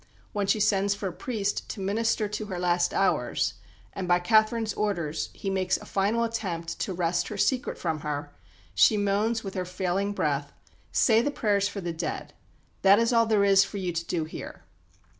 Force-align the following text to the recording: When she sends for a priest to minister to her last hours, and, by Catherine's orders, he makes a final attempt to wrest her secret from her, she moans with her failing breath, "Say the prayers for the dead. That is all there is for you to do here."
When 0.33 0.47
she 0.47 0.59
sends 0.59 0.95
for 0.95 1.09
a 1.09 1.13
priest 1.13 1.69
to 1.69 1.79
minister 1.79 2.27
to 2.27 2.45
her 2.47 2.57
last 2.57 2.91
hours, 2.91 3.53
and, 3.93 4.07
by 4.07 4.17
Catherine's 4.17 4.73
orders, 4.73 5.29
he 5.31 5.47
makes 5.51 5.77
a 5.77 5.85
final 5.85 6.23
attempt 6.23 6.79
to 6.79 6.91
wrest 6.93 7.27
her 7.27 7.37
secret 7.37 7.77
from 7.77 7.99
her, 7.99 8.33
she 8.73 8.97
moans 8.97 9.43
with 9.43 9.53
her 9.53 9.63
failing 9.63 10.11
breath, 10.13 10.53
"Say 10.91 11.21
the 11.21 11.29
prayers 11.29 11.67
for 11.67 11.81
the 11.81 11.93
dead. 11.93 12.33
That 12.81 12.97
is 12.97 13.13
all 13.13 13.27
there 13.27 13.43
is 13.43 13.63
for 13.63 13.77
you 13.77 13.91
to 13.93 14.05
do 14.07 14.23
here." 14.23 14.63